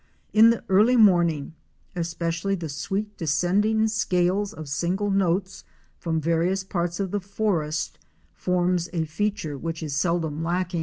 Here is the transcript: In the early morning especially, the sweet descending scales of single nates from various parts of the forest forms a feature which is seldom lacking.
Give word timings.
In 0.33 0.49
the 0.49 0.63
early 0.67 0.95
morning 0.95 1.53
especially, 1.95 2.55
the 2.55 2.69
sweet 2.69 3.15
descending 3.17 3.87
scales 3.87 4.51
of 4.51 4.67
single 4.67 5.11
nates 5.11 5.63
from 5.99 6.19
various 6.19 6.63
parts 6.63 6.99
of 6.99 7.11
the 7.11 7.19
forest 7.21 7.99
forms 8.33 8.89
a 8.93 9.05
feature 9.05 9.59
which 9.59 9.83
is 9.83 9.95
seldom 9.95 10.41
lacking. 10.43 10.79